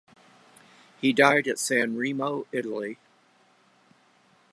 He 0.99 1.13
died 1.13 1.47
at 1.47 1.57
Sanremo, 1.57 2.47
Italy. 2.51 2.97